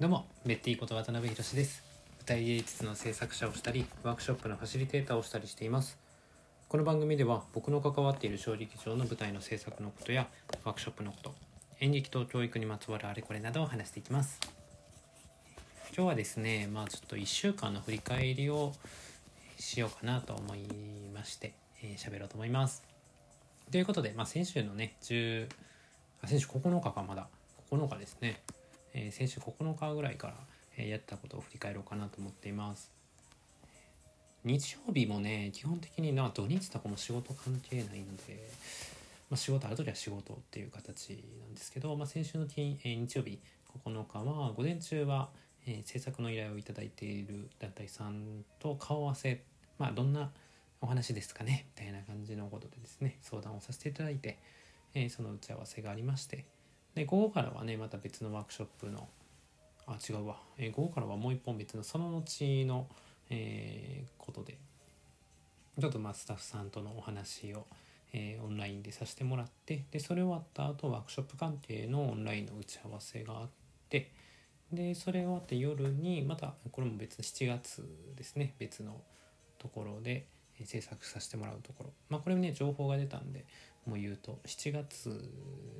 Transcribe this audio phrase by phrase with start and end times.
[0.00, 1.82] どうも、ベッティこと渡辺博です。
[2.18, 5.98] 舞台芸術の制作者をしたり、ワークショップのファシリテーターをしたりしています。
[6.68, 10.28] この番組では、僕の関わっている小劇場の舞台の制作のことや、
[10.62, 11.34] ワークショップのこと、
[11.80, 14.38] 演劇と教育にまつわるあれこれなどを話していきます。
[15.92, 18.74] 今日はですね、まあちょっと1週間の振り返りを
[19.58, 20.60] しようかなと思い
[21.12, 22.84] まして、えー喋ろうと思います。
[23.72, 25.48] ということで、まあ先週のね、10、
[26.22, 27.26] あ先週9日かまだ、
[27.72, 28.40] 9日ですね。
[29.00, 30.34] えー先週9日ぐらいから、
[30.76, 32.90] えーやったことを振り返ろうかなと思っています。
[34.44, 38.50] 日曜日もね、基本的にな土日とかも仕事関係ないので、
[39.30, 43.38] まあ、仕事ある時は仕事っていう形なんですけど、まあ、先週の金、えー日曜日
[43.84, 45.28] 9日は午前中は、
[45.64, 49.42] え制作の依頼をいただいている団体さんと顔合わせ、
[49.78, 50.30] まあ、どんな
[50.80, 54.38] お話ですかねみたいな感じのことでですね相談をさせていただいて、
[54.94, 56.46] えその打ち合わせがありまして
[56.98, 59.06] で午後からはねまた別のワークショップの
[59.86, 62.88] あ違うわ、えー午後からはもう一本別のその後の、
[63.30, 64.58] えーことで
[65.80, 67.66] ちょっとまあスタッフさんとのお話を、
[68.12, 73.48] えーオンラインでさせてもらってでそれ終わった後ワークショップ関係のオンラインの打ち合わせがあっ
[73.88, 74.10] て
[74.72, 79.00] でそれ終わって夜にまたこれも別の7月ですね別の
[79.58, 80.26] ところで
[80.64, 81.90] 制作させてもらうところ。
[82.08, 83.44] まあこれね情報が出たんで
[83.88, 85.30] も言うと7月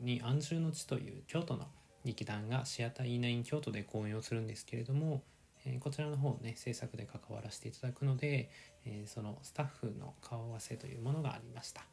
[0.00, 1.66] に安住の地という京都の
[2.04, 5.22] 劇団がシアター E9 京都で公演をするんですけれども、
[5.64, 8.50] えーこちらの方ね制作で関わらせていただくので、
[8.84, 11.84] えーそのスタッフの顔合わせというものがありました。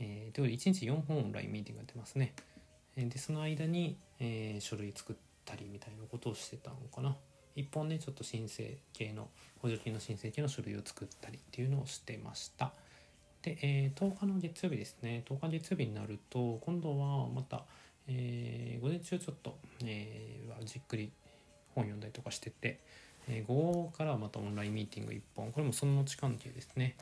[0.00, 2.32] えーというより1日4本オンラインミーティングやってますね。
[2.96, 7.16] えーでその間に、えー書類作ったりみたいなことをしてたのかな。
[7.54, 9.28] 一本ねちょっと申請系の
[9.60, 12.72] 補助金の申請系の書類を作ったりっていうのをしてました。
[13.42, 15.24] で、えー10日の月曜日ですね。
[15.28, 17.64] 10日月曜日になると今度はまた、
[18.08, 21.10] えー午前中ちょっと、えーじっくり
[21.74, 22.80] 本読んだりとかしてて、
[23.28, 25.52] えー午後からまたオンラインミーティング1本。
[25.52, 26.96] これもその後関係ですね。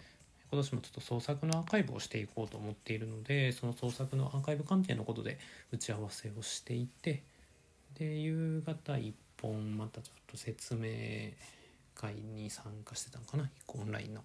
[0.50, 5.38] 今年もちょっと創作のアーカイブをしていこうと思っているのでその創作のアーカイブ関係のことで
[5.70, 7.22] 打ち合わせをしていて
[7.96, 10.88] で夕方1本またちょっと説明
[11.94, 13.44] 会に参加してたのかな。
[13.44, 14.24] 1個オンラインの。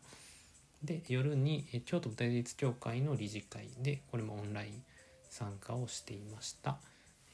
[0.83, 4.83] で夜に京都舞台芸術協会の理事会でこれもオンライン
[5.29, 6.77] 参加をしていました、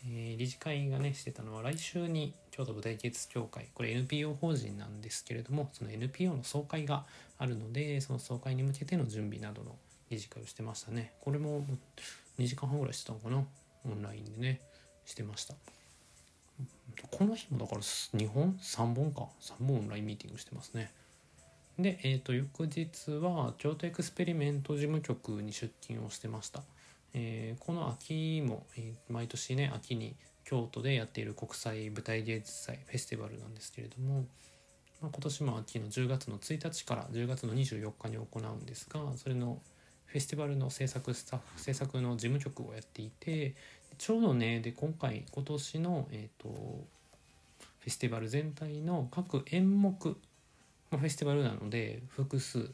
[0.05, 7.05] えー理事会がねしてたのは来週に京都舞台芸術協会これ NPO 法人なんですけれどもその NPO の総会が
[7.37, 9.75] あるのでその総会に向けての準備などの
[10.09, 11.13] 理事会をしてましたね。
[11.21, 11.65] これも
[12.37, 13.43] 2時間半ぐらいしてたのかな？
[13.85, 14.61] オンラインでね
[15.05, 15.55] してました。
[17.09, 20.91] この日もだから2本？3本か？3本オンラインミーティングしてますね。
[21.81, 26.61] で、えー、と翌日は京都エクスペリメント事務局に出勤をしてました、
[27.13, 34.25] えーこの秋も、えー毎年ね秋に京都でやっている国際舞台芸術祭フェスティバルなんですけれども、
[35.01, 39.61] まあ、今年も秋の10月の1日から10月の24日に行うんですがそれの
[40.05, 43.55] フェスティバルの制作スタッフ制作の事務局をやっていて
[43.97, 50.17] ちょうどねで今回今年の、えー、とフェスティバル全体の各演目
[50.91, 52.69] まあフェスティバルなので複数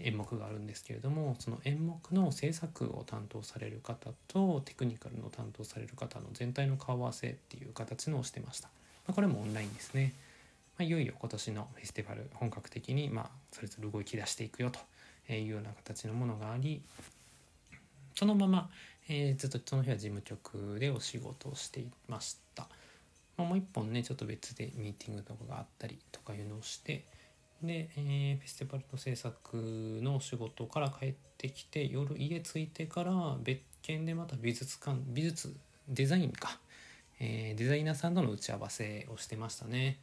[0.00, 8.68] 演目があるんですけれどもその演目の制作を担当される方とテクニカルの担当される方の全体の顔合わせっていう形のをしてました、
[9.06, 10.12] まあ、これもオンラインですね、
[10.78, 16.82] まあ、いよいよ今年のフェスティバル本格的にまあそれぞれ動き出していくよというような形のものがあり
[18.16, 18.70] そのまま、
[19.08, 22.68] えーずっとその日は事務局でお仕事をしていました、
[23.36, 27.04] まあ、もう一本ねちょっと別でミーティングとかがあったりとかいうのをして
[27.66, 29.56] で、えーフェスティバルの制作
[30.02, 35.54] の仕事から帰ってきて夜家着いてから別件でまた美術館美術
[35.88, 36.58] デザインか、
[37.20, 39.98] えーデザイナーさんとの打ち合わせをしてましたね。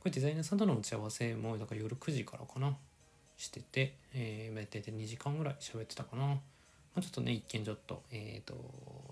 [0.00, 2.76] これデザイナーさんとの打ち合わせもだから夜9時からかな。
[3.36, 6.38] してて、えー、大体2時間ぐらい喋ってたかな、
[6.94, 8.54] ま、ちょっとね一見ちょっと,、えー、と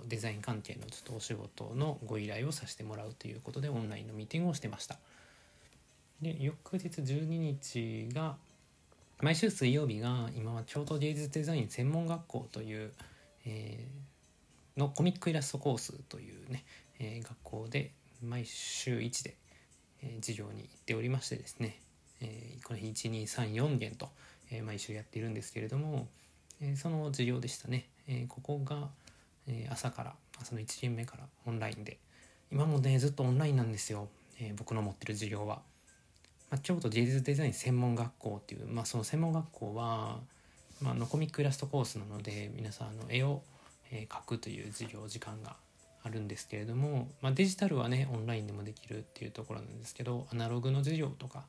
[0.06, 4.98] デザイン関係のちょっとお仕事のご依頼をさせてもらうということでオンラインのミーティングをしてました。
[6.22, 8.36] で翌日12日が
[9.20, 12.92] 毎週水曜日が今は京都芸術デザイン専門学校という、
[13.44, 14.12] えー
[14.74, 16.64] のコミックイラストコースというね、
[16.98, 17.92] えー学校で
[18.24, 19.36] 毎週1で、
[20.02, 21.78] えー授業に行っておりましてですね、
[22.20, 24.08] えーこの日1234件と、
[24.50, 26.08] えー毎週やっているんですけれども、
[26.60, 28.88] えーその授業でしたね、えーここが、
[29.46, 31.98] えー朝から朝の1限目からオンラインで
[32.50, 34.08] 今もねずっとオンラインなんですよ、
[34.40, 35.60] えー僕の持ってる授業は。
[36.52, 40.20] まあ、京都芸術デザイン専門学校っていう、まあ、その専門学校は、
[40.82, 43.42] まあ、のコミックイラストコースなので皆さんあの絵を、
[43.90, 45.56] え描くという授業時間が
[46.02, 51.44] あるんですけれども、まあ、デジタルはねオンラインでもできるっていうところなんですけどアナログの授業とか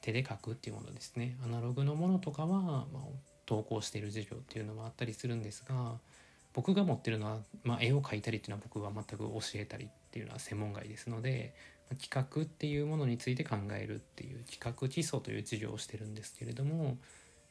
[0.00, 1.36] 手で書くっていうものですね。
[1.44, 3.00] アナログのものとかは、まあ、
[3.46, 5.94] 投稿している授業っていうのもあったりするんですが
[6.54, 11.54] 僕が持ってるのは、まあ、絵を描いたりっていうのは僕は全く教えたりっていうのは専門外ですので、
[12.00, 16.96] 企画っていうものについて考えるっていう企画基礎という授業をしてるんですけれども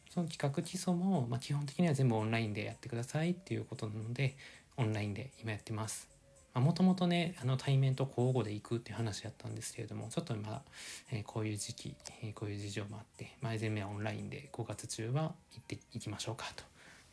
[0.09, 4.35] その企画基礎も、ま、基本的には全部オンラインでやってくださいっていうことなので
[4.77, 6.13] オンラインで今やってます。
[6.53, 10.61] もともとねあの対面と交互で行くっていう話やったんですけれどもちょっと今、
[11.11, 16.45] えー、こういう時期、えー、こういう事情もあって前前目はオンラインで5月中は行っていきましょうか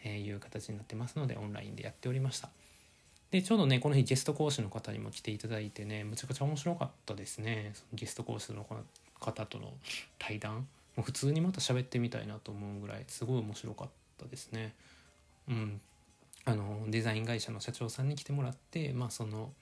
[0.02, 2.50] という形になってますのでオンラインでやっておりました
[3.30, 7.74] でちょうどねこの日ゲスト講師の方にも来ていただいてねむちゃくちゃ面白かったですね。
[7.92, 8.66] ゲスト講師の
[9.20, 9.72] 方との
[10.18, 10.66] 対談。
[10.96, 13.88] もう普通にまた喋ってみたいなと思うぐらいすごい面白かっ
[14.18, 14.74] たですね。
[15.48, 15.80] うん。
[16.44, 19.52] あのデザイン会社の社長さんに来てもらって、まあ、その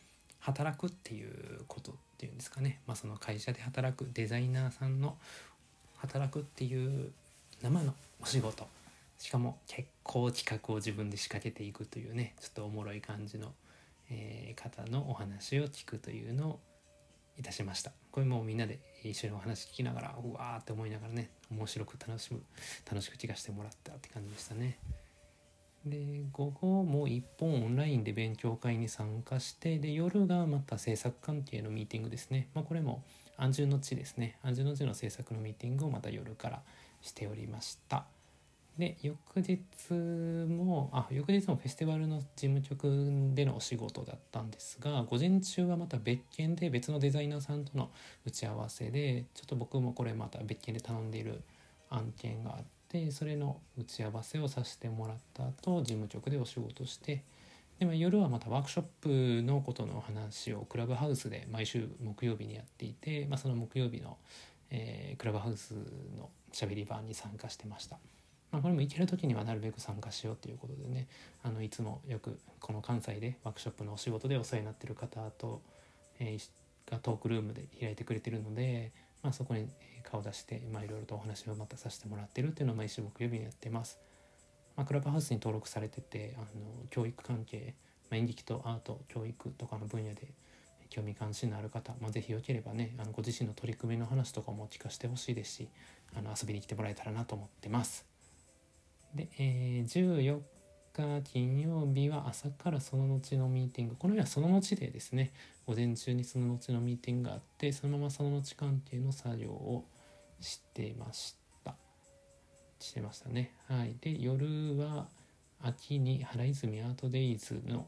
[0.40, 5.16] 働くっていうことっていうんですかね、まあ、その会社で働くデザイナーさんの
[5.96, 7.10] 働くっていう
[7.62, 8.66] 生のお仕事。
[9.18, 13.52] しかも結構企画を自分で仕掛けていくというねちょっとおもろい感じの、
[14.10, 16.60] えー、方のお話を聞くというのを
[17.36, 17.92] いたしました。
[18.10, 22.42] これもみんなで一緒にお話聞きながらうわーって思いながらね面白く楽しむ
[22.90, 24.78] 楽しく聞かせてもらったって感じでしたね。
[25.86, 33.04] で午後も1本オンラインで勉強会に参加してで夜がまた制作関係のミーティングですね、まあ、これも
[33.36, 34.38] 安住の地ですね。
[34.42, 36.62] 安住の地の制作のミーティングをまた夜から
[37.00, 38.04] しておりました。
[38.78, 39.58] で翌日
[39.92, 42.86] もあ翌日もフェスティバルの事務局
[43.34, 47.90] でのお仕事だったんですが午前中はまた別件で別のデザイナーさんとの
[48.24, 51.42] 打ち合わせでちょっと僕もこれまた別件で頼んでいる
[51.90, 57.24] 案件があってそれの打ち合わせをさせてもらった後事務局でお仕事して
[57.78, 58.84] で、も夜はまたワークショッ
[59.40, 64.16] プのことの話をクラブハウスで毎週木曜日にやっていて、まあ、その木曜日の、
[64.70, 65.74] えー、クラブハウス
[66.16, 67.98] のしゃべり場に参加してました。
[68.50, 71.06] まあ、これも行ける時にはなるべく参加しようということでね
[71.42, 75.62] あのいつもよくこの関西でワークショップのお仕事でお世話になってる方と、
[76.18, 78.92] えー、がトークルームで開いてくれてるので、
[79.22, 79.68] まあ、そこに
[80.02, 83.98] 顔出して、まあ、いろいろとお話をまたさせてもらってるっていうのを毎週木曜日にやってます。
[84.76, 86.46] まあ、クラブハウスに登録されててあの
[86.90, 87.74] 教育関係、
[88.10, 90.28] まあ、演劇とアート教育とかの分野で
[90.88, 95.68] 興味関心のある方、まあ、ぜひよければねあのご自身の取り組みの話とかも聞かせてほしいですし
[96.16, 98.06] あの遊びに来てもらえたらなと思ってます。
[99.14, 100.40] で、えー、14
[100.92, 103.96] 日金曜日は朝からその後のミーティング。
[103.96, 105.32] この日はその後でですね
[105.66, 109.84] 午前中にその後のミーティングがあってそのままその後関係の作業を
[110.40, 111.34] してまし
[111.64, 111.74] た。
[112.80, 113.54] してましたね。
[113.68, 113.96] はい。
[114.00, 115.06] で夜は
[115.62, 117.86] 秋に原泉アートデイズの、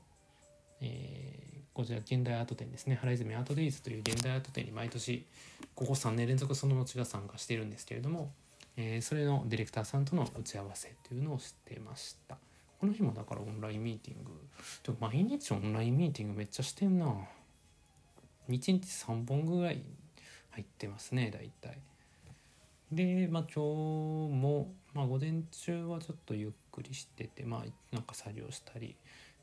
[0.81, 2.99] えー、こちら現代アート展ですね。
[3.00, 5.26] 原泉アートデイズという現代アート展に毎年
[5.75, 8.32] ここ3年連続その後が参加しているんですけれども、
[8.80, 12.38] え、それのディレクターさんとの打ち合わせというのをしてました。
[12.80, 14.30] この日もだからオンラインミーティング
[14.82, 17.06] でも毎日オンラインミーティングめっちゃしてんな。
[17.06, 17.12] 1
[18.48, 19.82] 日3本ぐらい
[20.50, 21.78] 入ってますね大体。
[22.90, 28.96] でまあ今日も、まあ、午前中はちょっとゆっくりしててまあなんか作業したり、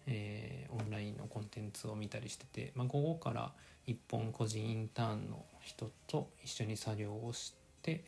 [0.08, 3.52] えー、オンラインのコンテンツを見たりしてて、まあ、午後から
[3.88, 8.04] 1本個人インターンの人と一緒に作業をして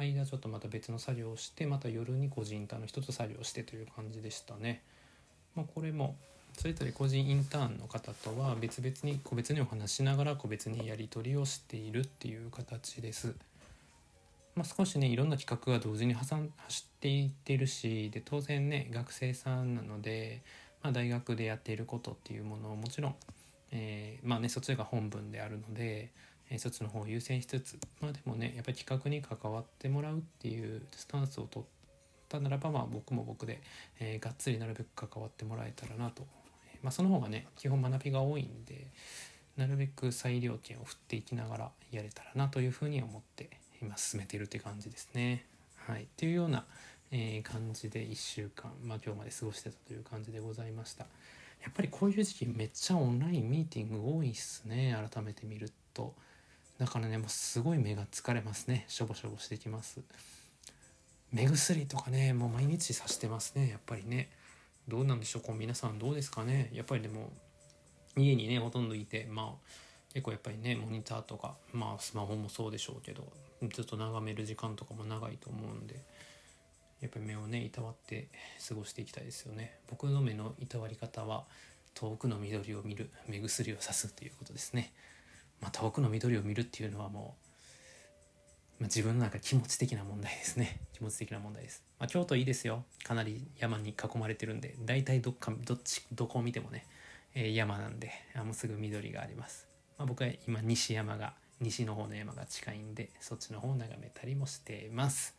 [0.00, 4.82] 間ちょっとまた別の作業をしてまた夜に個人インターンの人と作業してという感じでしたね。
[5.54, 6.16] まあ、これも
[6.56, 13.34] それぞれ個人インターンの方とは別々に個別にお話しながら個別にやり取りをしているっていう形です。
[14.56, 16.38] まあ、少しねいろんな企画が同時に走っ
[17.00, 20.42] ていってるしで当然ね学生さんなので、
[20.82, 23.14] まあ、大学でやっていることっていうものをもちろん、
[23.70, 26.10] えー、まあねそっちが本文であるので、
[26.50, 31.68] えー、そっちの方を優先しつつまあでもねやっぱり企画に関わってもらうっていうスタンスを取っ
[32.28, 33.62] たならばまあ僕も僕で、
[33.98, 36.26] えー、がっつりなるべく関わってもらえたらなと、
[36.82, 38.86] まあ、その方がね基本学びが多いんで
[39.56, 43.50] なるべく裁量権を振っていきながらやれたらなというふうに思って
[43.82, 45.46] 今進めているって感じですね。
[45.76, 46.66] はい、っていうような、
[47.10, 51.06] えー、感じで1週間、まあ、今日まで過ごしてたという感じでございました。
[51.62, 56.14] やっぱりこういう時期めっちゃオンラインミーティング多いっすね改めて見ると
[56.80, 58.86] だからねもうすごい目が疲れますね。
[58.88, 60.00] しょぼしょぼしてきます。
[61.30, 64.30] 目薬とかねもう毎日さしてますねやっぱりね。
[64.88, 66.70] どうなんでしょうこう皆さんどうですかね。
[66.72, 67.30] やっぱりでも
[68.16, 69.46] 家にねほとんどいてまあ
[70.14, 73.30] 結構やっぱりねモニターとかまあスマホもそうでしょうけど
[73.74, 76.02] ずっと眺める時間とかも長いと思うんで
[77.02, 78.28] やっぱり目をねいたわって
[78.66, 79.76] 過ごしていきたいですよね。
[79.90, 81.44] 僕の目のいたわり方は
[81.92, 84.94] 遠くの緑を見る目薬をさすということですね。
[85.60, 87.36] まあ、遠くの緑を見るっていうのはも
[88.78, 90.80] う、まあ、自分の中気持ち的な問題ですね。
[90.92, 92.84] 気持ち的な問題です、まあ、京都いいですよ。
[93.04, 96.86] かなり山に囲まれてるんで大体どっかどっちどこを見てもね、
[97.34, 99.66] えー、山なんであもうすぐ緑があります、
[99.98, 105.36] まあ、僕は今西山が西の方の山が近いんでそっちの方を眺めたりもしています。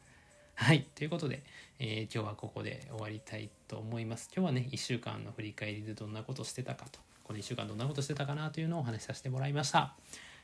[0.53, 0.83] はい。
[0.93, 1.43] ということで、
[1.79, 4.29] えー、今日はここで終わりたいと思います。
[4.35, 6.99] 今日はね1週間の振り返りでどんなことしてたかと。
[7.23, 9.93] この1週間どんなことしてたかなというのをお話しさせてもらいました。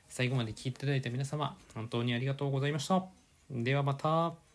[0.09, 3.05] 最後まで聞いていただいた皆様本当にありがとうございました。
[3.49, 4.46] ではまた。